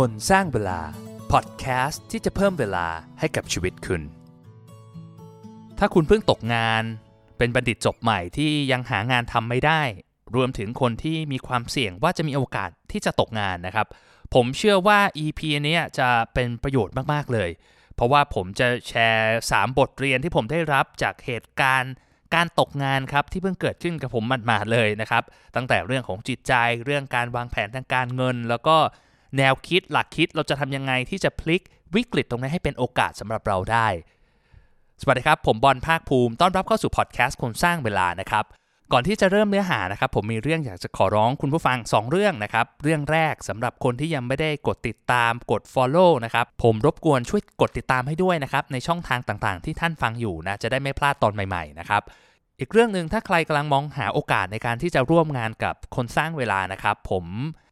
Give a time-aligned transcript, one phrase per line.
[0.00, 0.80] คนสร้างเวลา
[1.32, 2.86] พอดแคสต์ที่จะเพิ่มเวลา
[3.20, 4.02] ให้กับชีวิตคุณ
[5.78, 6.82] ถ้าคุณเพิ่งตกงาน
[7.38, 9.82] เป็นบัณฑิตจบใหม่ที่ยังหางานทำไม่ได้
[10.36, 13.86] รวมถึงคนที่มีความเสี่ยงว่าจะมีโอกาสที่จะตกงานนะครับ
[14.34, 17.50] ผมเชื่อว่า EP เนี้ยจะเป็นประโยชน์มาก ๆ เลย
[17.94, 21.92] เพราะว่าผมจะแชร์ 3 บทเรียนที่ผมได้รับจากเหตุการณ์
[22.34, 25.22] การตกงานครับที่เพิ่งเกิดขึ้นกับผมหมาดๆเลยนะครับ
[25.56, 26.52] ตั้งแต่เรื่องของจิตใจ
[26.84, 28.76] เรื่องการวางแผนทางการเงิน แล้วก็
[29.38, 31.62] แนวคิดหลักคิดเราจะทำยังไงที่จะพลิก
[31.94, 33.88] วิกฤตตรงนี้ให้เป็นโอกาสสำหรับเราได้
[35.00, 38.44] สวัสดีครับ ผมบอลภาคภูมิต้อนรับเข้าสู่พอดแคสต์คนสร้างเวลานะครับ
[38.92, 52.02] ก่อนที่จะเริ่มเนื้อหานะครับผมมีเรื่องอยากจะขอร้องคุณผู้ฟัง 2 เรื่องนะครับเรื่องแรกสำหรับคนที่ยังไม่ได้กดติดตามกด Follow นะครับผมรบกวนช่วยกดติดตามให้ด้วยนะครับในช่องทางต่างๆ ที่ท่านฟังอยู่นะจะได้ไม่พลาดตอนใหม่ๆนะครับ
[52.58, 57.26] อีกเรื่องหนึ่งถ้าใครกำลังมองหาโอกาสในการที่จะร่วมงานกับคนสร้างเวลานะครับผม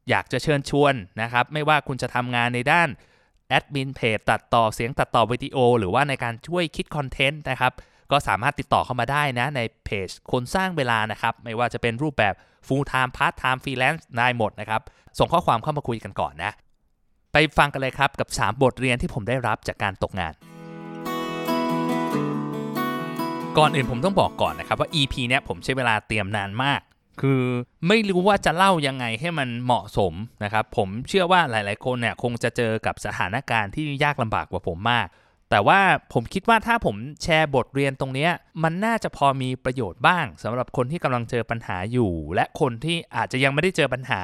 [0.09, 2.89] อยากจะเชิญชวนนะครับ ไม่ว่าคุณจะทำงานในด้าน
[3.49, 7.73] แอดมินเพจตัดต่อเสียงตัดต่อวิดีโอ หรือว่าในการช่วยคิดคอนเทนต์นะครับ
[8.11, 12.33] ก็สามารถติดต่อเข้ามาได้นะ ในเพจคนสร้างเวลานะครับ ไม่ว่าจะเป็นรูปแบบ
[12.67, 14.81] full time part time freelance ได้หมดนะครับ
[15.17, 16.51] ส่งข้อความเข้ามาคุยกันก่อนนะ
[17.33, 20.33] ไปฟังกันเลยครับกับ 3 บทเรียนที่ผมได้รับจากการตกงาน
[23.57, 26.81] ก่อนอื่นผมต้องบอกก่อนนะครับว่า EP เนี้ยผมใช้เวลาเตรียมนานมาก
[27.21, 27.43] คือ
[27.87, 35.07] ไม่รู้ว่าจะเล่ายังไงให้มันเหมาะสมนะครับ ผมเชื่อว่าหลาย ๆ คนเนี่ยคงจะเจอกับสถานการณ์ที่ยากลำบากกว่าผมมาก
[35.49, 35.79] แต่ว่า
[36.13, 38.27] ผมคิดว่าถ้าผมแชร์บทเรียนตรงนี้
[38.63, 44.21] มันน่าจะพอมีประโยชน์บ้างสำหรับคนที่กำลังเจอปัญหาอยู่ และคนที่อาจจะยังไม่ได้เจอปัญหา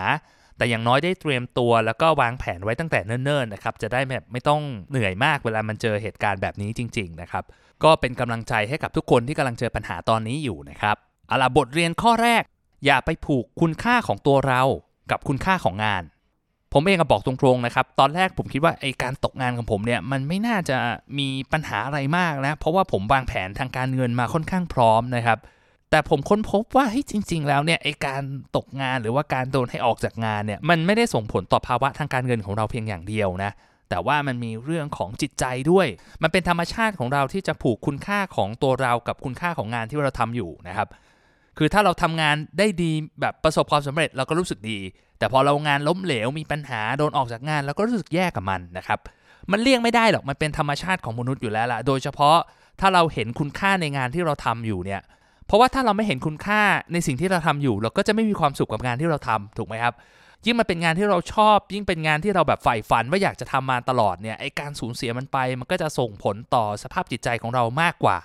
[0.58, 7.43] แต่อย่างน้อยได้เตรียมตัว แล้วก็วางแผนไว้ตั้งแต่เนิ่น ๆ นะครับ จะได้แบบไม่ต้องเหนื่อยมากเวลามันเจอเหตุการณ์แบบนี้จริง ๆ นะครับ
[7.83, 10.95] ก็เป็นกำลังใจให้กับทุกคนที่กำลังเจอปัญหาตอนนี้อยู่นะครับ
[11.27, 12.43] เอาล่ะบทเรียนข้อแรก
[12.86, 14.61] อย่าไปผูกคุณค่าของตัวเรา
[15.11, 16.03] กับคุณค่าของงาน
[16.73, 20.78] ผมเองก็บอกตรงๆนะครับ ตอนแรกผมคิดว่าไอการตกงานของผมเนี่ยมันไม่น่าจะ
[21.20, 25.39] มีปัญหาอะไรมากนะ เพราะว่าผมวางแผนทางการเงินมาค่อนข้างพร้อมนะครับ
[25.92, 28.21] แต่ผมค้นพบว่าเฮ้ยจริง ๆ แล้วเนี่ยไอการ
[28.55, 33.52] ตกงานหรือว่าการโดนให้ออกจากงานเนี่ยมันไม่ได้ส่งผลต่อภาวะทางการเงินของเราเพียงอย่างเดียวนะ
[33.89, 35.87] แต่ว่ามันมีเรื่องของจิตใจด้วย
[36.23, 40.87] มันเป็นธรรมชาติของเราที่จะผูกคุณค่าของตัวเรากับคุณค่าของงานที่เราทำอยู่นะครับ
[41.57, 42.91] คือถ้าเราทำงานได้ดี
[43.21, 44.79] แบบประสบความสำเร็จเราก็รู้สึกดี
[45.19, 48.99] แต่พอเรางานล้มเหลวมีปัญหาโดนออกจากงานเราก็รู้สึกแย่กับมันนะครับ
[49.51, 52.37] มันเลี่ยงไม่ได้หรอกมันเป็นธรรมชาติของมนุษย์อยู่แล้วล่ะโดยเฉพาะ
[52.79, 55.01] ถ้าเราเห็นคุณค่าในงานที่เราทำอยู่เนี่ย
[55.47, 56.61] เพราะว่าถ้าเราไม่เห็นคุณค่า
[56.93, 59.93] ในสิ่งที่เราทำอยู่ เราก็จะไม่มีความสุขกับงานที่เราทำถูกไหมครับ
[60.45, 68.17] ยิ่งมันเป็นงานที่เราชอบ ยิ่งเป็นงานที่เราแบบใฝ่ฝันว่าอยากจะทำมาตลอดเนี่ยไอการสูญเสียมันไป มันก็จะส่งผลต่อสภาพจิตใจของเรามากกว่า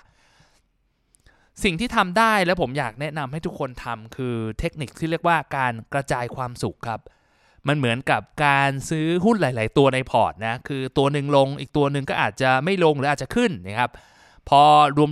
[1.63, 6.99] สิ่งที่ทำได้และผมอยากแนะนำให้ทุกคนทำคือเทคนิคที่เรียกว่าการกระจายความสุขครับ
[7.67, 13.91] มันเหมือนกับการซื้อหุ้นหลาย ๆ ตัวในพอร์ตนะ คือตัวหนึ่งลงอีกตัวหนึ่งก็อาจจะไม่ลงหรืออาจจะขึ้นนะครับ
[14.49, 14.61] พอ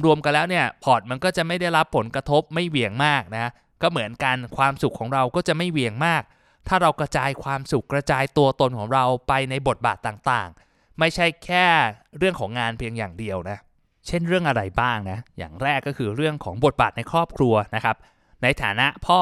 [0.05, 3.51] รวม ๆ กันแล้วเนี่ยพอร์ตมันก็จะไม่ได้รับผลกระทบไม่เหวี่ยงมากนะ
[3.81, 6.23] ก็เหมือนกันความสุขของเราก็จะไม่เหวี่ยงมาก
[6.67, 11.65] ถ้าเรากระจายความสุขกระจายตัวตนของเราไปในบทบาทต่าง ๆ ไม่ใช่แค่
[12.17, 13.57] เรื่องของงานเพียงอย่างเดียวนะ
[14.07, 17.95] เช่นเรื่องอะไรบ้างนะ อย่างแรกก็คือเรื่องของบทบาทในครอบครัวนะครับ
[18.43, 19.19] ในฐานะพ่อ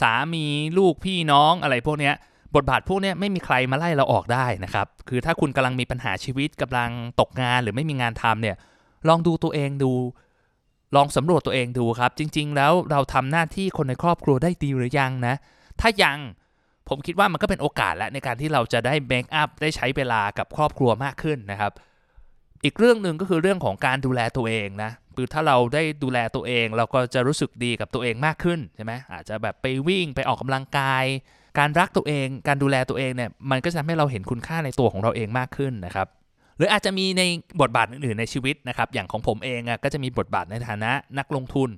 [0.00, 0.44] สามี
[0.78, 2.14] ลูกพี่น้องอะไรพวกเนี้ย
[2.56, 6.90] บทบาทพวกนี้ไม่มีใครมาไล่เราออกได้นะครับ คือถ้าคุณกำลังมีปัญหาชีวิตกำลัง
[7.20, 8.56] ตกงานหรือไม่มีงานทำเนี่ย
[9.08, 9.92] ลองดูตัวเองดู
[10.96, 15.34] ลองสำรวจตัวเองดูครับ จริง ๆ แล้วเราทำหน้าที่คนในครอบครัวได้ดีหรือยังนะ
[15.80, 16.18] ถ้ายัง
[16.88, 21.72] ผมคิดว่ามันก็เป็นโอกาสแล้วในการที่เราจะได้เบคอัพได้ใช้เวลากับครอบครัวมากขึ้นนะครับ
[22.64, 31.04] อีกเรื่องหนึ่งก็คือเรื่องของการดูแลตัวเองนะคือถ้าเราได้ดูแลตัวเอง เราก็จะรู้สึกดีกับตัวเองมากขึ้นใช่ไหมอาจจะแบบไปวิ่งไปออกกำลังกาย
[31.58, 36.08] การรักตัวเอง การดูแลตัวเองเนี่ยมันก็จะทำให้เราเห็นคุณค่าในตัวของเราเองมากขึ้นนะครับ
[36.56, 37.22] หรืออาจจะมีใน
[37.60, 41.70] บทบาทอื่นๆในชีวิตนะครับอย่างของผมเองอะก็จะมีบทบาทในฐานะนักลงทุน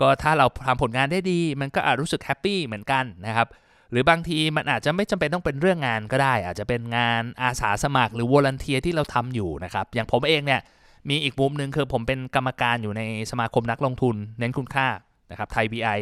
[0.00, 3.48] ก็ถ้าเราทำผลงานได้ดี มันก็อาจรู้สึกแฮปปี้เหมือนกันนะครับ
[3.92, 10.60] หรือบางทีมันอาจจะไม่จำเป็นต้องเป็นเรื่องงานก็ได้ อาจจะเป็นงานอาสาสมัครหรือวอลันเทียที่เราทำอยู่นะครับ อย่างผมเองเนี่ย
[11.10, 14.88] มีอีกมุมหนึ่งคือผมเป็นกรรมการอยู่ในสมาคมนักลงทุน เน้นคุณค่า
[15.30, 16.00] นะครับไทย BI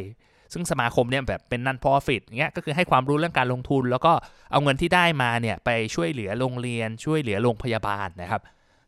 [0.52, 4.12] ซึ่งสมาคมเนี่ยแบบเป็น non profit เงี้ยก็คือให้ความรู้เรื่องการลงทุน แล้วก็
[4.52, 8.42] เอาเงินที่ได้มาเนี่ยไปช่วยเหลือโรงเรียน ช่วยเหลือโรงพยาบาลนะครับ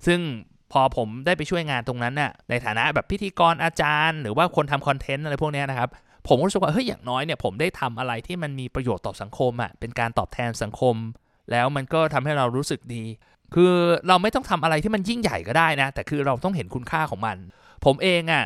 [0.06, 0.20] ซึ่ง
[0.72, 5.90] พอผมได้ไปช่วยงานตรงนั้นน่ะในฐานะแบบพิธีกรอาจารย์ หรือว่าคนทำคอนเทนต์อะไรพวกนี้นะครับ
[6.28, 10.96] ผมก็รู้สึกว่าเฮ้ยอย่างน้อยเนี่ยผมได้ทำอะไรที่มันมีประโยชน์ต่อสังคมอะเป็นการตอบแทนสังคม
[11.50, 13.04] แล้วมันก็ทำให้เรารู้สึกดี
[13.54, 13.74] คือ
[14.08, 17.36] เราไม่ต้องทำอะไรที่มันยิ่งใหญ่ก็ได้นะ แต่คือเราต้องเห็นคุณค่าของมัน
[17.84, 18.44] ผมเองอะ่ะ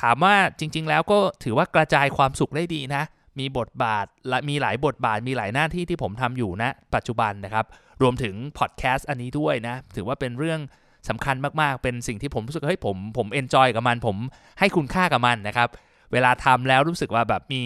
[0.00, 3.02] ถามว่าจริง ๆ แล้วก็ถือว่ากระจายความสุขได้ดีนะ
[3.38, 7.66] มีบทบาทและมีหลายบทบาทมีหลายหน้าที่ที่ผมทำอยู่นะ ปัจจุบันนะครับ
[8.02, 10.60] รวมถึงพอดแคสต์อันนี้ด้วยนะ ถือว่าเป็นเรื่อง
[11.08, 14.16] สำคัญมากๆ เป็นสิ่งที่ผมรู้สึกเฮ้ยผมผม enjoy กับมัน ผม
[14.58, 15.68] ให้คุณค่ากับมันนะครับ
[16.12, 17.62] เวลาทำแล้วรู้สึกว่าแบบมี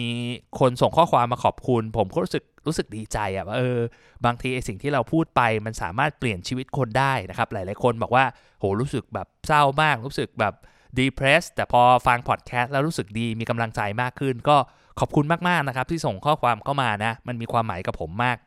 [0.59, 3.79] คนส่งข้อความมาขอบคุณ ผมก็รู้สึกรู้สึกดีใจอะว่าเออ
[4.25, 8.25] บางทีไอสิ่งที่เราพูดไปมันสามารถเปลี่ยนชีวิตคนได้นะครับ หลาย ๆ คนบอกว่า
[8.59, 10.53] โหรู้สึกแบบเศร้ามาก รู้สึกแบบ
[10.97, 14.57] ดีเพรสแต่พอฟังพอดแคสต์แล้วรู้สึกดีมีกำลังใจมากขึ้น ก็
[14.99, 18.37] ขอบคุณมาก ๆ นะครับ ที่ส่งข้อความเข้ามานะ มันมีความหมายกับผมมาก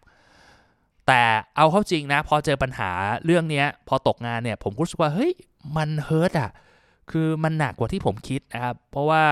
[1.06, 1.22] แต่
[1.56, 2.90] เอาเข้าจริงนะ พอเจอปัญหา
[3.24, 5.32] เรื่องนี้พอตกงานเนี่ยผมรู้สึกว่าเฮ้ย
[5.76, 6.50] มันเฮิร์ตอะ
[7.10, 9.22] คือมันหนักกว่าที่ผมคิดนะครับเพราะว่า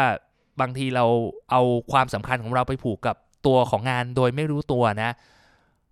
[0.61, 1.05] บางทีเรา
[1.51, 1.63] เอา
[1.93, 3.17] ความสำคัญของเราไปผูกกับ
[3.47, 5.11] ตัวของงานโดยไม่รู้ตัวนะ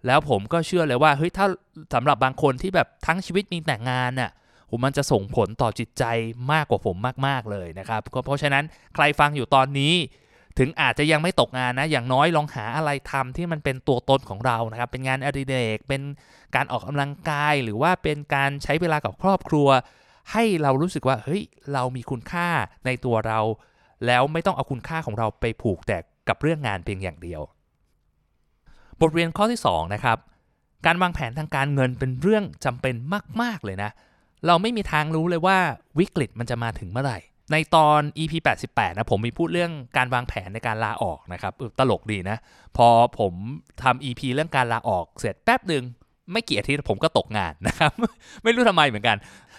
[0.06, 1.47] แล้วผมก็เชื่อเลยว่าเฮ้ยถ้า
[1.94, 4.31] สำหรับบางคนที่แบบทั้งชีวิตมีแต่งานน่ะ
[4.70, 6.05] ผมมันจะส่งผลต่อจิตใจ
[6.53, 9.94] มากกว่าผมมากๆเลยนะครับเพราะฉะนั้นใครฟังอยู่ตอนนี้
[10.59, 16.03] ถึงอาจจะยังไม่ตกงานนะ อย่างน้อยลองหาอะไรทำที่มันเป็นตัวตนของเรานะครับ เป็นงานอดิเรกเป็น
[16.55, 19.69] การออกกำลังกาย หรือว่าเป็นการใช้เวลากับครอบครัว
[20.32, 21.43] ให้เรารู้สึกว่าเฮ้ย
[21.73, 22.49] เรามีคุณค่า
[22.87, 23.41] ในตัวเรา
[24.06, 25.99] แล้วไม่ต้องเอาคุณค่าของเราไปผูกแต่
[26.29, 27.41] กับเรื่องงานเพียงอย่างเดียว
[29.00, 30.19] บทเรียนข้อที่2นะครับ
[30.87, 32.95] การวางแผนทางการเงินเป็นเรื่องจำเป็น
[33.43, 33.91] มาก ๆ เลยนะ
[34.47, 35.59] เราไม่มีทางรู้เลยว่า
[35.99, 37.19] วิกฤตมันจะมาถึงเมื่อไหร่
[37.53, 38.33] ในตอน EP
[38.69, 42.39] 88 นะ ผมมีพูดเรื่องการวางแผนในการลาออกนะครับตลกดีนะ
[42.77, 43.33] พอผม
[43.83, 45.85] ทำ EP เรื่องการลาออกเสร็จแป๊บหนึ่ง
[46.33, 47.93] ไม่กี่อาทิตย์ผมก็ตกงานนะครับ
[48.43, 49.17] ไม่รู้ทำไมเหมือนกัน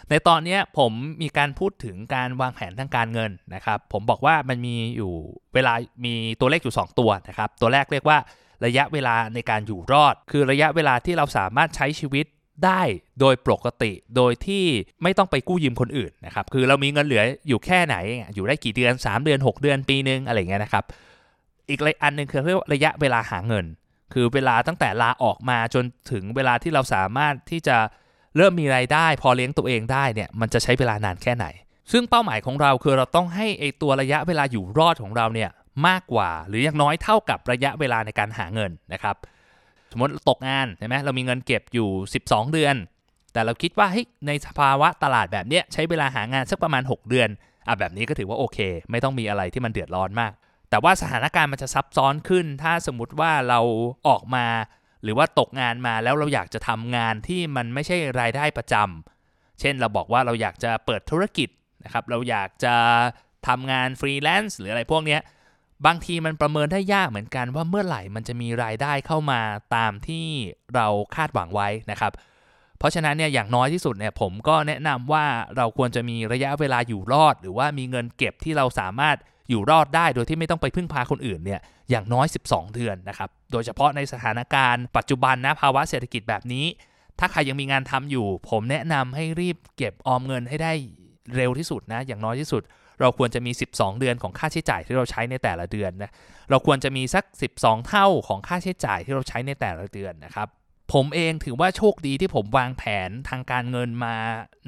[0.09, 5.11] ในตอนนี้ผมมีการพูดถึงการวางแผนทางการเงินนะครับ ผมบอกว่ามันมีอยู่
[5.53, 5.73] เวลา
[6.05, 8.17] มีตัวเลขอยู่ 2 ตัวนะครับ ตัวแรกเรียกว่า
[8.65, 12.25] ระยะเวลาในการอยู่รอด คือระยะเวลาที่เราสามารถใช้ชีวิต
[12.65, 12.81] ได้
[13.19, 14.65] โดยปกติโดยที่
[15.03, 17.95] ไม่ต้องไปกู้ยืมคนอื่นนะครับ คือเรามีเงินเหลืออยู่แค่ไหน
[18.35, 20.83] อยู่ได้กี่เดือน 3 เดือน 6 เดือนปีนึงอะไรเงี้ยนะครับ
[21.69, 23.65] อีกอันหนึ่งคือเรียกว่าระยะเวลาหาเงิน
[24.13, 27.77] คือเวลาตั้งแต่ลาออกมาจนถึงเวลาที่เราสามารถที่จะ
[28.37, 31.45] เริ่มมีไรายได้ พอเลี้ยงตัวเองได้เนี่ยมันจะใช้เวลานานแค่ไหน
[31.91, 35.49] ซึ่งเป้าหมายของเราคือเราต้องให้ไอตัวระยะเวลาอยู่รอดของเราเนี่ย
[35.87, 39.15] มากกว่า หรืออย่างน้อยเท่ากับระยะเวลาในการหาเงินนะครับ
[39.91, 41.89] สมมติตกงานใช่ไหมเรามีเงินเก็บอยู่
[42.23, 42.75] 12 เดือน
[43.33, 47.29] แต่เราคิดว่าเฮ้ยในสภาวะตลาดแบบเนี้ยใช้เวลาหางานสักประมาณ 6 เดือน
[47.67, 48.59] อะแบบนี้ก็ถือว่าโอเค
[48.91, 50.31] ไม่ต้องมีอะไรที่มันเดือดร้อนมาก
[50.69, 53.59] แต่ว่าสถานการณ์มันจะซับซ้อนขึ้น ถ้าสมมติว่าเรา
[54.07, 54.45] ออกมา
[55.03, 61.49] หรือว่าตกงานมาแล้วเราอยากจะทำงานที่มันไม่ใช่รายได้ประจำเช่นเราบอกว่าเราอยากจะเปิดธุรกิจ
[61.83, 62.75] นะครับ เราอยากจะ
[63.47, 65.17] ทำงานฟรีแลนซ์หรืออะไรพวกนี้
[65.85, 69.41] บางทีมันประเมินได้ยากเหมือนกันว่าเมื่อไหร่มันจะมีรายได้เข้ามา
[69.75, 70.27] ตามที่
[70.75, 72.11] เราคาดหวังไว้นะครับ
[72.77, 75.25] เพราะฉะนั้นเนี่ยอย่างน้อยที่สุดเนี่ยผมก็แนะนำว่า
[75.57, 79.17] เราควรจะมีระยะเวลาอยู่รอด หรือว่ามีเงินเก็บที่เราสามารถ
[79.49, 81.59] อยู่รอดได้โดยที่ไม่ต้องไปพึ่งพาคนอื่นเนี่ย
[81.89, 86.65] อย่างน้อย 12 เดือนนะครับ โดยเฉพาะในสถานการณ์ปัจจุบันนะภาวะเศรษฐกิจแบบนี้
[87.19, 90.73] ถ้าใครยังมีงานทำอยู่ ผมแนะนำให้รีบเก็บออมเงินให้ได้
[91.35, 92.63] เร็วที่สุดนะอย่างน้อยที่สุด
[93.01, 96.11] เราควรจะมี 12 เดือนของค่าใช้จ่ายที่เราใช้ในแต่ละเดือนนะ
[96.49, 97.23] เราควรจะมีสัก
[97.57, 100.47] 12 เท่าของค่าใช้จ่ายที่เราใช้ในแต่ละเดือนนะครับ
[100.93, 104.15] ผมเองถือว่าโชคดีที่ผมวางแผนทางการเงินมา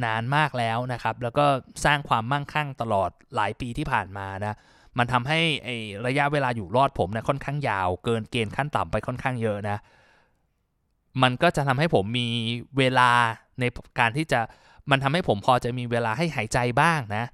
[0.06, 1.46] นานมากแล้วนะครับ แล้วก็
[1.86, 4.56] สร้างความมั่งคั่งตลอดหลายปีที่ผ่านมานะ
[4.98, 5.70] มันทำให้ไอ
[6.08, 9.78] ระยะเวลาอยู่รอดผมนะค่อนข้างยาว เกินเกณฑ์ขั้นต่ำไปค่อนข้างเยอะนะ
[11.22, 12.28] มันก็จะทำให้ผมมี
[12.78, 13.10] เวลา
[13.60, 13.64] ใน
[14.00, 14.40] การที่จะ
[14.92, 17.26] มันทำให้ผมพอจะมีเวลาให้หายใจบ้างนะ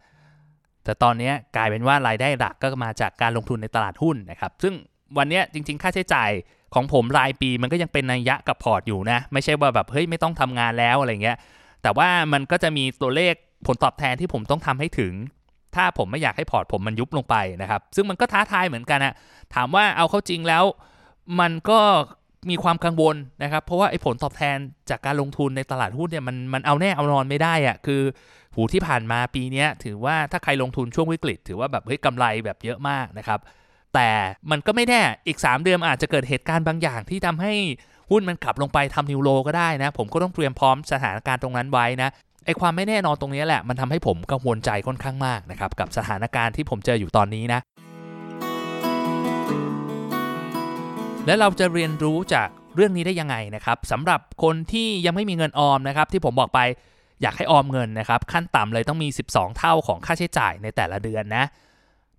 [0.84, 4.74] แต่ตอนนี้กลายเป็นว่ารายได้หลักก็มาจากการลงทุนในตลาดหุ้นนะครับ ซึ่ง
[5.18, 6.32] วันนี้จริง ๆ ค่าใช้จ่าย
[6.74, 11.38] ของผมรายปีมันก็ยังเป็นนัยยะกับพอร์ตอยู่นะ ไม่ใช่ว่าแบบเฮ้ยไม่ต้องทำงานแล้วอะไรเงี้ย
[11.84, 13.34] แต่ว่ามันก็จะมีตัวเลข
[13.68, 15.14] ผลตอบแทนที่ผมต้องทำให้ถึง
[15.76, 19.14] ถ้าผมไม่อยากให้พอร์ตผมมันยุบลงไปนะครับ ซึ่งมันก็ท้าทายเหมือนกันนะ
[19.56, 20.64] ถามว่าเอาเข้าจริงแล้ว
[21.40, 21.80] มันก็
[22.50, 24.58] มีความกังวลนะครับ เพราะว่าไอ้ผลตอบแทน
[24.90, 28.02] จากการลงทุนในตลาดหุ้นเนี่ยมันมันเอาแน่เอานอนไม่ได้อะคือ
[28.56, 33.40] หูที่ผ่านมาปีนี้ถือว่าถ้าใครลงทุนช่วงวิกฤต ถือว่าแบบเฮ้ยกำไรแบบเยอะมากนะครับ
[33.94, 34.12] แต่
[34.52, 37.54] มันก็ไม่แน่อีก 3 เดือนอาจจะเกิดเหตุการณ์บางอย่างที่ทำให้
[38.12, 42.10] หุ้นมันกลับลงไปทำนิวโลก็ได้นะ ผมก็ต้องเตรียมพร้อมสถานการณ์ตรงนั้นไว้นะ
[42.46, 47.60] ไอความไม่แน่นอนตรงนี้แหละ มันทำให้ผมกังวลใจค่อนข้างมากนะครับ กับสถานการณ์ที่ผมเจออยู่ตอนนี้นะ
[51.26, 56.60] และเราจะเรียนรู้จากเรื่องนี้ได้ยังไงนะครับสำหรับคนที่ยังไม่มีเงินออมนะครับ ที่ผมบอกไป
[57.22, 61.46] อยากให้ออมเงินนะครับ ขั้นต่ำเลยต้องมี 12 เท่าของค่าใช้จ่ายในแต่ละเดือนนะ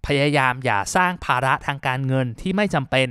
[0.06, 3.08] พยายามอย่าสร้างภาระทางการเงินที่ไม่จำเป็น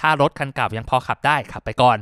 [0.00, 1.98] ถ้ารถคันเก่ายังพอขับได้ขับไปก่อน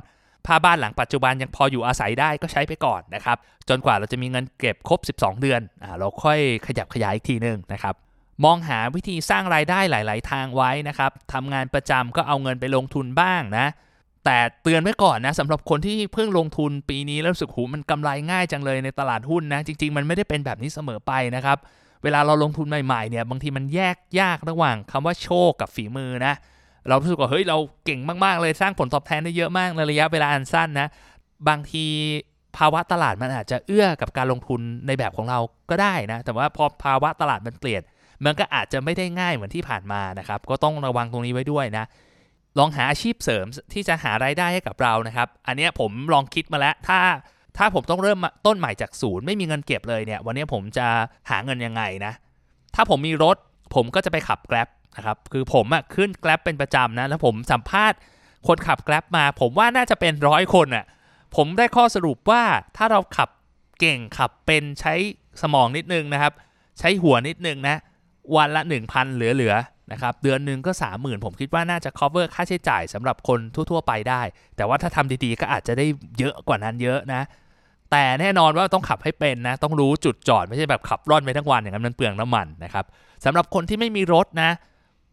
[0.47, 3.37] ผ้าบ้านหลังปัจจุบันยังพออยู่อาศัยได้ก็ใช้ไปก่อนนะครับ
[3.69, 7.95] จนกว่าเราจะมีเงินเก็บครบ 12 เดือนอเราค่อยขยับขยายอีกทีนึงนะครับ
[8.45, 13.67] มองหาวิธีสร้างรายได้หลาย ๆ ทางไว้นะครับทำงานประจำก็เอาเงินไปลงทุนบ้างนะ
[14.25, 21.59] แต่เตือนไว้ก่อนนะสำหรับคนที่เพิ่งลงทุนปีนี้แล้วรู้สึกหูมันกำไรง่ายจังเลยในตลาดหุ้นนะ จริง ๆ มันไม่ได้เป็นแบบนี้เสมอไปนะครับ
[22.05, 26.35] เวลาเราลงทุนใหม่ๆเนี่ยบางทีมันแยกยากระหว่างคำว่าโชคกับฝีมือนะ
[26.89, 30.89] เรารู้สึกว่าเฮ้ยเราเก่งมากๆเลยสร้างผลตอบแทนได้เยอะมากในระยะเวลาอันสั้นนะ
[31.49, 31.87] บางที
[32.57, 35.39] ภาวะตลาดมันอาจจะเอื้อกับการลงทุนในแบบของเรา
[35.71, 37.83] ก็ได้นะ แต่ว่าพอภาวะตลาดมันเปลี่ยน
[38.25, 41.85] มันก็อาจจะไม่ได้ง่ายเหมือนที่ผ่านมานะครับ ก็ต้องระวังตรงนี้ไว้ด้วยนะ
[42.59, 46.99] ลองหาอาชีพเสริมที่จะหารายได้ให้กับเรานะครับ อันนี้ผมลองคิดมาแล้ว ถ้า
[47.57, 50.87] ถ้าผมต้องเริ่มต้นใหม่จากศูนย์ไม่มีเงินเก็บเลยเนี่ย วันนี้ผมจะ
[51.31, 52.13] หาเงินยังไงนะ
[52.75, 53.37] ถ้าผมมีรถ
[53.75, 57.99] ผมก็จะไปขับ Grab นะครับ คือผมอะขึ้น Grab เป็นประจำนะ แล้วผมสัมภาษณ์
[58.47, 60.85] คนขับ Grab มา ผมว่าน่าจะเป็นร้อยคนอะ
[61.37, 62.43] ผมได้ข้อสรุปว่า
[62.77, 63.29] ถ้าเราขับ
[63.81, 64.95] เก่งขับเป็นใช้
[65.43, 66.33] สมองนิดนึงนะครับ
[66.79, 67.77] ใช้หัวนิดนึงนะ
[68.37, 74.23] วันละ 1,000 เหลือๆนะครับ เดือนหนึ่งก็ 30,000 ผมคิดว่าน่าจะ cover ค่าใช้จ่ายสำหรับคนทั่ว ๆ ไปได้
[74.57, 75.87] แต่ว่าถ้าทำดีๆ ก็อาจจะได้
[76.19, 77.23] เยอะกว่านั้นเยอะนะ
[77.95, 82.85] แต่แน่นอนว่าต้องขับให้เป็นนะ ต้องรู้จุดจอดไม่ใช่แบบขับร่อนไปทั้งวันอย่างนั้นมันเปลืองน้ำมันนะครับ
[83.25, 84.51] สำหรับคนที่ไม่มีรถนะ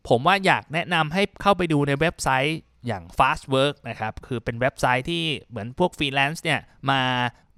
[0.10, 6.60] ผมว่าอยากแนะนำให้เข้าไปดูในเว็บไซต์อย่าง Fast Work นะครับ คือเป็นเว็บไซต์ที่เหมือนพวกฟรีแลนซ์เนี่ย
[6.90, 7.02] มา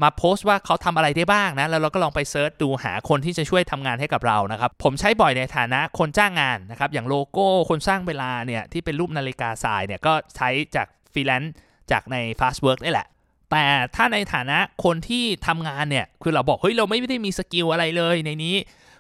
[0.02, 11.54] มาโพสต์ว่าเขาทำอะไรได้บ้างนะ แล้วเราก็ลองไป search ดูหาคนที่จะช่วยทำงานให้กับเรานะครับ ผมใช้บ่อยในฐานะคนจ้างงานนะครับ อย่างโลโก้คนสร้างเวลาเนี่ยที่เป็นรูปนาฬิกาทรายเนี่ยก็ใช้จากฟรีแลนซ์
[11.92, 13.08] จากใน Fast Work นี่แหละ
[13.54, 18.56] แต่ถ้าในฐานะคนที่ทำงานเนี่ยคือเราบอกเฮ้ยเราไม่ได้มี skill อะไรเลยในนี้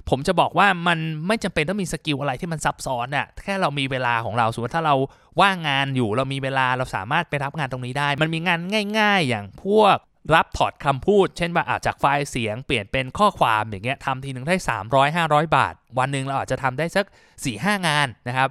[0.10, 4.96] ผมจะบอกว่ามันไม่จำเป็นต้องมี skill อะไรที่มันซับซ้อนอะแค่เรามีเวลาของเราสมมติถ้าเรา
[5.42, 8.60] ว่างงานอยู่เรามีเวลาเราสามารถไปรับงานตรงนี้ได้ มันมีงาน
[9.00, 9.98] ง่าย ๆ อย่างพวก
[10.36, 14.56] รับถอดคำพูด เช่นว่าอาจจากไฟล์เสียงเปลี่ยนเป็นข้อความอย่างเงี้ยทำทีหนึ่งได้
[14.90, 17.06] 300 500 บาท วันหนึ่งเราอาจจะทำได้สัก
[17.46, 18.50] 4-5 งานนะครับ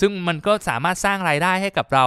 [0.00, 2.04] ซึ่งมันก็สามารถสร้างรายได้ให้กับเรา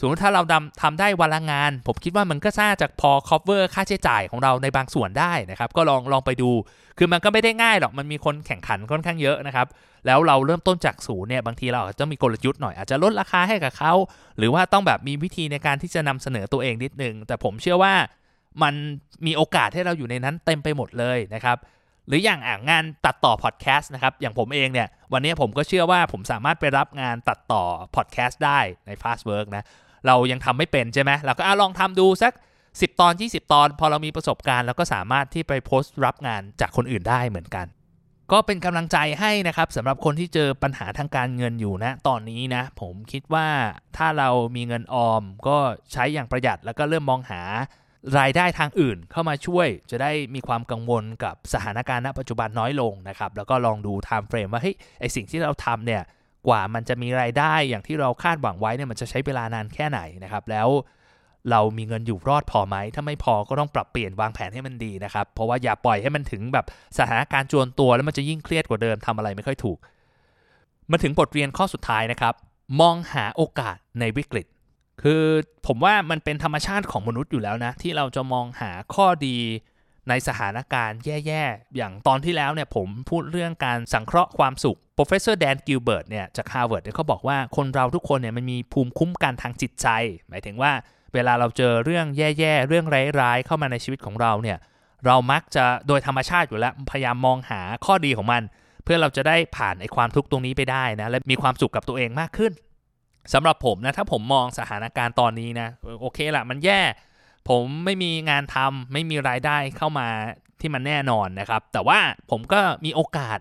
[0.00, 6.50] สมมติถ้าเราทำทำได้วันละงาน ผมคิดว่ามันก็น่าจะพอ cover ค่าใช้จ่ายของเราในบางส่วนได้นะครับ ก็ลองลองไปดู
[6.98, 9.66] คือมันก็ไม่ได้ง่ายหรอก มันมีคนแข่งขันค่อนข้างเยอะนะครับ
[10.06, 13.92] แล้วเราเริ่มต้นจากศูนย์เนี่ย บางทีเราอาจจะมีกลยุทธ์หน่อย อาจจะลดราคาให้กับเขา
[14.38, 17.94] หรือว่าต้องแบบมีวิธีในการที่จะนำเสนอตัวเองนิดนึง แต่ผมเชื่อว่า
[18.62, 18.74] มัน
[19.26, 21.58] มีโอกาสให้เราอยู่ในนั้นเต็มไปหมดเลยนะครับ
[22.08, 27.62] หรืออย่างอ่างานตัดต่อพอดแคสต์นะครับ อย่างผมเองเนี่ย วันนี้ผมก็เชื่อว่าผมสามารถไปรับงานตัดต่อ
[27.96, 29.64] พอดแคสต์ได้ใน Fast Work นะ
[30.06, 32.32] เรายังทำไม่เป็นใช่ไหมเราก็อลองทำดูสัก
[32.66, 37.66] 10 ตอน 20 ตอน พอเรามีประสบการณ์เราก็สามารถที่ไปโพสต์รับงานจากคนอื่นได้เหมือนกัน
[38.32, 43.48] ก็เป็นกำลังใจให้นะครับสำหรับคนที่เจอปัญหาทางการเงินอยู่นะตอนนี้นะ ผมคิดว่า
[43.96, 45.56] ถ้าเรามีเงินออม ก็
[45.92, 47.42] ใช้อย่างประหยัดแล้วก็เริ่มมองหา
[48.18, 56.02] รายได้ทางอื่นเข้ามาช่วยจะได้มีความกังวลกับสถานการณ์ณปัจจุบันน้อยลงนะครับ แล้วก็ลองดู timeframe ว่าเฮ้ยไอสิ่งที่เราทำเนี่ย
[56.48, 60.68] กว่ามันจะมีรายได้อย่างที่เราคาดหวังไว้เนี่ยมันจะใช้เวลานานแค่ไหนนะครับ แล้ว
[61.50, 66.66] เรามีเงินอยู่รอดพอไหม ถ้าไม่พอก็ต้องปรับเปลี่ยนวางแผนให้มันดีนะครับ เพราะว่าอย่าปล่อยให้มันถึงแบบ
[66.98, 69.78] สถานการณ์จวนตัวแล้วมันจะยิ่งเครียดกว่าเดิมทำอะไรไม่ค่อยถูก
[70.90, 72.34] มาถึงบทเรียนข้อสุดท้ายนะครับ
[72.80, 74.46] มองหาโอกาสในวิกฤต
[75.02, 75.22] คือ
[75.66, 79.36] ผมว่ามันเป็นธรรมชาติของมนุษย์อยู่แล้วนะ ที่เราจะมองหาข้อดี
[80.08, 89.88] ในสถานการณ์แย่ๆ อย่างตอนที่แล้วเนี่ยผมพูดเรื่องการสังเคราะห์ความสุข professor Dan Gilbert เนี่ยจาก Harvard เนี่ยเขาบอกว่าคนเราทุกคนเนี่ยมันมีภูมิคุ้มกันทางจิตใจ
[90.28, 90.72] หมายถึงว่า
[91.14, 92.86] เวลาเราเจอเรื่องแย่ๆ เรื่อง
[93.20, 94.58] ร้ายๆ เข้ามาในชีวิตของเราเนี่ย
[95.06, 98.42] เรามักจะโดยธรรมชาติอยู่แล้วพยายามมองหาข้อดีของมัน
[98.84, 102.52] เพื่อเราจะได้ผ่านไอ้ความทุกข์ตรงนี้ไปได้นะและมีความสุขกับตัวเองมากขึ้น
[103.32, 105.68] สำหรับผมนะถ้าผมมองสถานการณ์ตอนนี้นะ
[106.00, 106.80] โอเคละมันแย่
[107.48, 110.08] ผมไม่มีงานทำไม่มีรายได้เข้ามา
[110.60, 111.98] ที่มันแน่นอนนะครับ แต่ว่า
[112.30, 113.38] ผมก็มีโอกาส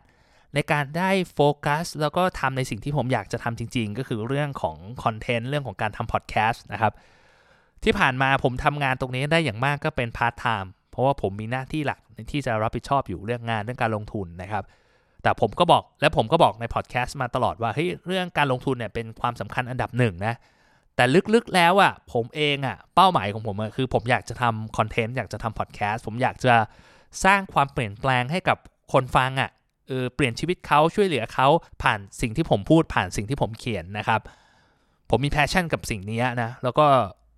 [0.53, 6.93] ในการได้โฟกัสแล้วก็ทำในสิ่งที่ผมอยากจะทำจริง ๆ ก็คือเรื่องของคอนเทนต์เรื่องของการทำพอดแคสต์นะครับ
[7.83, 11.99] ที่ผ่านมาผมทำงานตรงนี้ได้อย่างมากก็เป็นพาร์ทไทม์เพราะว่าผมมีหน้าที่หลัก
[12.31, 14.63] ที่จะรับผิดชอบอยู่เรื่องงานเรื่องการลงทุนนะครับ
[15.23, 20.35] แต่ผมก็บอกและผมก็บอกในพอดแคสต์มาตลอดว่าเฮ้ยเรื่องการลงทุนเนี่ยเป็นความสำคัญอันดับหนึ่งนะ
[20.95, 26.55] แต่ลึกๆแล้วอะ่ะผมเองอะ่ะเป้าหมายของผมคือผมอยากจะทำคอนเทนต์อยากจะทำพอดแคสต์ผมอยากจะ
[27.25, 28.57] สร้างความเปลี่ยนแปลงให้กับ
[28.93, 29.49] คนฟังอะ่ะ
[29.87, 31.47] เออเปลี่ยนชีวิตเขาช่วยเหลือเขา
[31.83, 34.21] ผ่านสิ่งที่ผมพูดผ่านสิ่งที่ผมเขียนนะครับ
[35.09, 36.85] ผมมี passion กับสิ่งนี้นะแล้วก็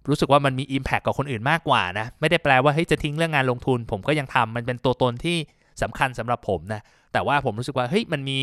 [0.09, 5.37] รู้สึกว่ามันมี impact กับคนอื่นมากกว่านะ ไม่ได้แปลว่าเฮ้ยจะทิ้งเรื่องงานลงทุน ผมก็ยังทำมันเป็นตัวตนที่
[5.81, 6.81] สำคัญสำหรับผมนะ
[7.13, 8.37] แต่ว่าผมรู้สึกว่าเฮ้ยมันมี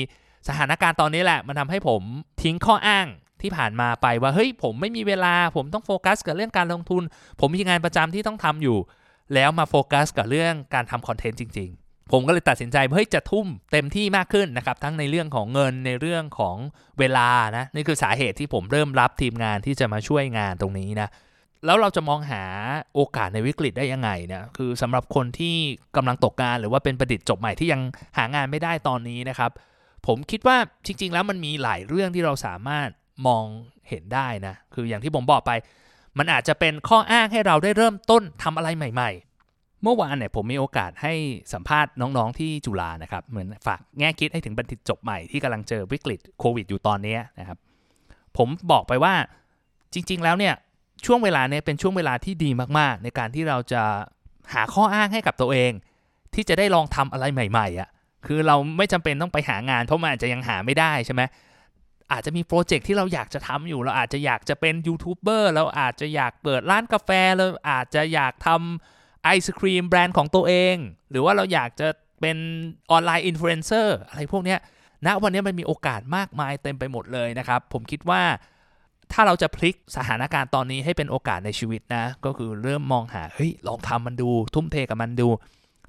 [0.49, 2.03] สถานการณ์ตอนนี้แหละ มันทำให้ผม
[2.43, 3.07] ทิ้งข้ออ้าง
[3.45, 7.03] ที่ผ่านมาไปว่าเฮ้ยผมไม่มีเวลาผมต้องโฟกัสกับเรื่องการลงทุน
[7.41, 8.79] ผมมีงานประจำที่ต้องทำอยู่
[9.35, 11.71] แล้วมาโฟกัสกับเรื่องการทำคอนเทนต์จริง
[12.13, 16.57] ผมก็เลยตัดสินใจเฮ้ยจะทุ่มเต็มที่มากขึ้นนะครับทั้งในเรื่องของเงินในเรื่องของ
[16.99, 21.09] เวลานะนี่คือสาเหตุที่ผมเริ่มรับทีมงานที่จะมาช่วยงานตรงนี้นะ
[21.67, 22.43] แล้วเราจะมองหา
[22.95, 25.57] โอกาสในวิกฤตได้ยังไงเนี่ยคือสำหรับคนที่
[25.97, 27.81] กำลังตกงานหรือว่าเป็นประดิษฐ์จบใหม่ที่ยัง
[28.19, 29.51] หางานไม่ได้ตอนนี้นะครับ
[30.07, 32.89] ผมคิดว่าจริง ๆ แล้วมันมีหลายเรื่องที่เราสามารถ
[33.27, 33.45] มอง
[33.89, 35.51] เห็นได้นะ คืออย่างที่ผมบอกไป
[36.19, 39.11] มันอาจจะเป็นข้ออ้างให้เราได้เริ่มต้นทำอะไรใหม่
[39.47, 41.15] ๆ เมื่อวานเนี่ยผมมีโอกาสให้
[41.53, 47.59] สัมภาษณ์น้องๆที่จุฬานะครับ เหมือนฝากแง่คิดให้ถึงบัณฑิตจบใหม่ที่กำลังเจอวิกฤตโควิดอยู่ตอนนี้นะครับ
[48.37, 49.15] ผมบอกไปว่า
[49.95, 50.55] จริง ๆ แล้วเนี่ย
[51.07, 53.83] ช่วงเวลาเนี้เป็นช่วงเวลาที่ดีมากๆ ในการที่เราจะ
[54.53, 55.73] หาข้ออ้างให้กับตัวเอง
[56.35, 57.89] ที่จะได้ลองทำอะไรใหม่ๆอะ่ะ
[58.27, 61.23] คือเราไม่จำเป็นต้องไปหางานเพราะมันอาจจะยังหาไม่ได้ใช่ไหม
[62.13, 70.77] อาจจะมีโปรเจกต์ที่เราอยากจะทำอยู่ เราอาจจะอยากจะเป็นยูทูบเบอร์เราอาจจะอยากเปิดร้านกาแฟเราอาจจะอยากทำไอศครีมแบรนด์ของตัวเอง
[71.11, 71.89] หรือว่าเราอยากจะ
[72.21, 72.37] เป็น
[72.91, 74.57] ออนไลน์อินฟลูเอนเซอร์อะไรพวกนี้
[75.07, 78.23] ณวันนี้มันมีโอกาสมากมายเต็มไปหมดเลยนะครับ ผมคิดว่า
[79.13, 85.29] ถ้าเราจะพลิกสถานการณ์ตอนนี้ให้เป็นโอกาสในชีวิตนะ ก็คือเริ่มมองหาเฮ้ยลองทำมันดู ทุ่มเทกับมันดู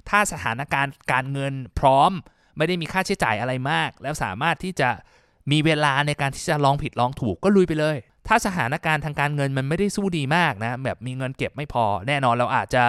[0.08, 2.10] ถ้าสถานการณ์การเงินพร้อม
[2.56, 4.88] ไม่ได้มีค่าใช้จ่ายอะไรมาก แล้วสามารถที่จะ
[5.52, 7.96] มีเวลาในการที่จะลองผิดลองถูกก็ลุยไปเลย
[8.28, 12.82] ถ้าสถานการณ์ทางการเงินมันไม่ได้สู้ดีมากนะ แบบมีเงินเก็บไม่พอ แน่นอนเราอาจจะ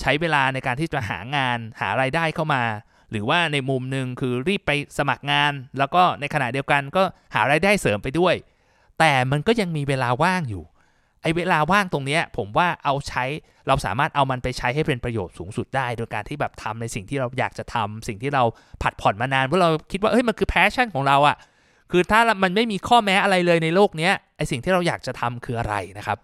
[0.00, 2.62] ใช้เวลาในการที่จะหางานหาไรายได้เข้ามา
[3.10, 7.02] หรือว่าในมุมหนึ่งคือรีบไปสมัครงาน แล้วก็ในขณะเดียวกันก็
[7.34, 8.34] หาไรายได้เสริมไปด้วย
[8.98, 10.64] แต่มันก็ยังมีเวลาว่างอยู่
[11.22, 13.24] ไอ้เวลาว่างตรงนี้ผมว่าเอาใช้
[13.68, 18.42] เราสามารถเอามันไปใช้ให้เป็นประโยชน์สูงสุดได้ โดยการที่แบบทำในสิ่งที่เราอยากจะทำสิ่งที่เรา
[18.82, 21.36] ผัดผ่อนมานานเพราะเราคิดว่าเฮ้ยมันคือแพชชั่นของเราอะ
[21.90, 26.18] คือถ้ามันไม่มีข้อแม้อะไรเลยในโลกนี้ไอสิ่งที่เราอยากจะทำคืออะไรนะครับ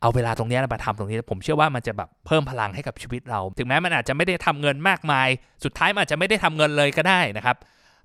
[0.00, 5.28] เอาเวลาตรงนี้มาทำตรงนี้ ผมเชื่อว่ามันจะแบบเพิ่มพลังให้กับชีวิตเรา ถึงแม้มันอาจจะไม่ได้ทำเงินมากมาย
[5.64, 7.56] สุดท้ายมันอาจจะไม่ได้ทำเงินเลยก็ได้นะครับ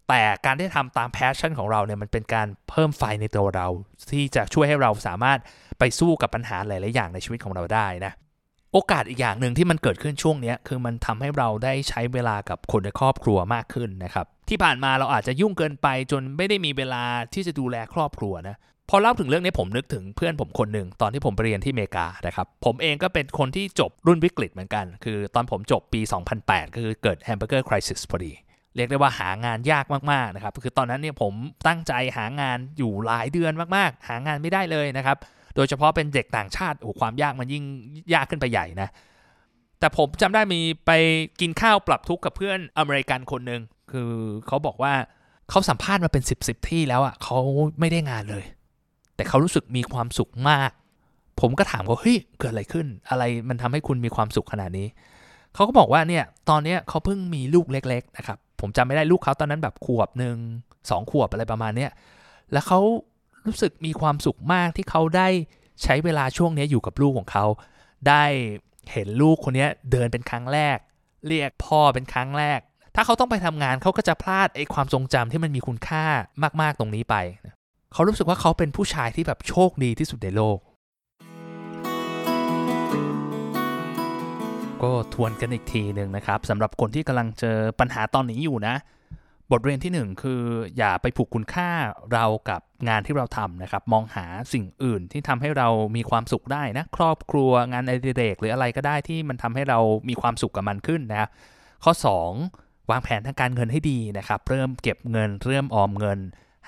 [0.07, 3.67] แต่การได้ทำตามแพชชั่นของเราเนี่ยมันเป็นการเพิ่มไฟในตัวเรา
[4.11, 5.39] ที่จะช่วยให้เราสามารถ
[5.79, 8.13] ไปสู้กับปัญหาหลาย ๆ อย่างในชีวิตของเราได้นะ
[8.77, 18.55] โอกาสอีกอย่างหนึ่งที่มันเกิดขึ้นช่วงนี้คือมันทำให้เราได้ใช้เวลากับคนในครอบครัวมากขึ้นนะครับที่ผ่านมาเราอาจจะยุ่งเกินไปจนไม่ได้มีเวลาที่จะดูแลครอบครัวนะ
[18.89, 26.01] พอเล่าถึงเรื่องนี้ผมนึกถึงเพื่อนผมคนหนึ่งตอนที่ผมไปเรียนที่อเมริกานะครับผมเองก็เป็นคนที่จบรุ่นวิกฤตเหมือนกัน คือตอนผมจบปี
[26.37, 28.33] 2008ก็คือเกิดแฮมเบอร์เกอร์คริสิสพอดี
[28.75, 31.33] เรียกได้ว่าหางานยากมากๆนะครับคือตอนนั้นเนี่ยผม
[31.67, 35.17] ตั้งใจหางานอยู่หลายเดือนมากๆ หางานไม่ได้เลยนะครับ
[35.55, 37.63] โดยเฉพาะเป็นเด็กต่างชาติโอ้ความยากมันยิ่ง
[38.13, 38.89] ยากขึ้นไปใหญ่นะ
[39.79, 40.91] แต่ผมจำได้มีไป
[41.41, 44.11] กินข้าวปรับทุกข์กับเพื่อนอเมริกันคนหนึ่งคือ
[44.47, 44.93] เขาบอกว่า
[45.49, 47.37] เขาสัมภาษณ์มาเป็น 10บสที่แล้วอะ่ะเขา
[47.79, 48.43] ไม่ได้งานเลย
[49.15, 50.71] แต่เขารู้สึกมีความสุขมาก
[51.41, 54.87] ผมก็ถามเขาเฮ้ยเกิดอะไรขึ้น อะไรมันทำให้คุณมีความสุขขนาดนี้
[55.53, 60.35] เขาก็บอกว่าเนี่ยตอนนี้เขาเพิ่งมีลูกเล็ก ๆ นะครับ ผมจำไม่ได้ลูกเขาตอนนั้นแบบขวบหนึ่ง
[60.89, 61.91] สองขวบอะไรประมาณเนี้ย
[62.51, 62.79] แล้วเขา
[63.45, 65.27] รู้สึกมีความสุขมากที่เขาได้
[65.83, 67.45] ใช้เวลาช่วงนี้อยู่กับลูกของเขา
[68.07, 68.23] ได้
[68.91, 70.77] เห็นลูกคนนี้เดินเป็นครั้งแรก
[71.27, 72.59] เรียกพ่อเป็นครั้งแรก
[72.95, 76.05] ถ้าเขาต้องไปทำงานเขาก็จะพลาดไอ้ความทรงจำที่มันมีคุณค่า
[76.61, 77.15] มาก ๆ ตรงนี้ไป
[77.93, 80.57] เขารู้สึกว่าเขาเป็นผู้ชายที่แบบโชคดีที่สุดในโลก
[84.83, 88.75] ก็ทวนกันอีกทีหนึ่งนะครับสำหรับคนที่กำลังเจอปัญหาตอนนี้อยู่นะ
[89.51, 90.43] บทเรียนที่ 1 คือ
[90.77, 91.69] อย่าไปผูกคุณค่า
[92.13, 99.79] เรากับงานที่เราทำนะครับ มองหาสิ่งอื่นที่ทำให้เรามีความสุขได้นะ ครอบครัวงานอดิเรกหรืออะไรก็ได้ที่มันทำให้เรา
[100.09, 101.29] มีความสุขกับมันขึ้นนะ
[101.83, 101.93] ข้อ
[102.41, 106.19] 2 วางแผนทางการเงินให้ดีนะครับ เริ่มเก็บเงิน เริ่มออมเงิน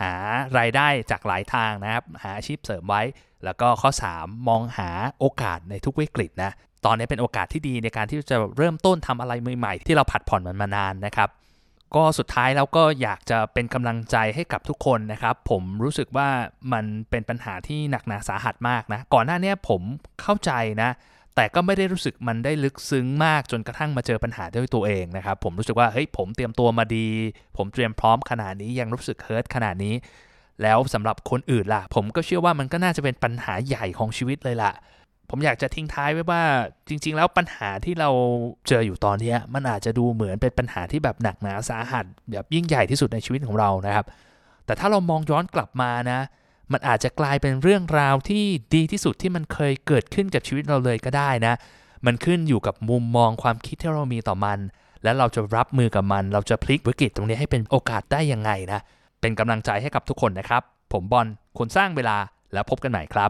[0.01, 0.13] หา
[0.57, 3.01] รายได้จากหลายทางนะครับ หาอาชีพเสริมไว้
[3.43, 6.51] แล้วก็ข้อ 3 มองหาโอกาสในทุกวิกฤตนะ
[6.85, 11.29] ตอนนี้เป็นโอกาสที่ดีในการที่จะเริ่มต้นทำอะไรใหม่ๆที่เราผัดผ่อนมันมานานนะครับ
[11.95, 16.29] ก็สุดท้ายแล้วก็อยากจะเป็นกำลังใจให้กับทุกคนนะครับ ผมรู้สึกว่า
[16.73, 19.81] มันเป็นปัญหาที่หนักหนาสาหัสมากนะ ก่อนหน้านี้ผม
[20.21, 20.89] เข้าใจนะ
[21.35, 27.07] แต่ก็ไม่ได้รู้สึกมันได้ลึกซึ้งมากจนกระทั่งมาเจอปัญหาด้วยตัวเองนะครับ ผมรู้สึกว่าเฮ้ยผมเตรียมตัวมาดี
[27.57, 29.95] ผมเตรียมพร้อมขนาดนี้ยังรู้สึกเฮิร์ตขนาดนี้
[30.61, 34.71] แล้วสำหรับคนอื่นล่ะ ผมก็เชื่อว่ามันก็น่าจะเป็นปัญหาใหญ่ของชีวิตเลยล่ะ
[35.29, 36.41] ผมอยากจะทิ้งท้ายไว้ว่า
[36.89, 38.09] จริง ๆ แล้วปัญหาที่เรา
[38.67, 44.05] เจออยู่ตอนนี้มันอาจจะดูเหมือนเป็นปัญหาที่แบบหนักหนาสาหัสแบบยิ่งใหญ่ที่สุดในชีวิตของเรานะครับ
[44.65, 46.19] แต่ถ้าเรามองย้อนกลับมานะ
[46.71, 48.43] มันอาจจะกลายเป็นเรื่องราวที่
[48.75, 51.53] ดีที่สุดที่มันเคยเกิดขึ้นกับชีวิตเราเลยก็ได้นะ
[52.05, 54.59] มันขึ้นอยู่กับมุมมองความคิดที่เรามีต่อมัน
[55.03, 58.79] และเราจะรับมือกับมัน เราจะพลิกวิกฤตตรงนี้ให้เป็นโอกาสได้ยังไงนะ
[59.21, 60.61] เป็นกำลังใจให้กับทุกคนนะครับ
[60.93, 62.17] ผมบอลคนสร้างเวลา
[62.53, 63.29] แล้วพบกันใหม่ครับ